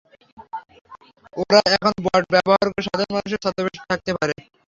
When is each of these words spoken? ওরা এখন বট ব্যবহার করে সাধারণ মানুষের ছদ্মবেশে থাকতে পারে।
ওরা 1.41 1.59
এখন 1.75 1.93
বট 2.05 2.23
ব্যবহার 2.33 2.65
করে 2.67 2.83
সাধারণ 2.87 3.11
মানুষের 3.15 3.41
ছদ্মবেশে 3.43 3.89
থাকতে 3.89 4.11
পারে। 4.17 4.33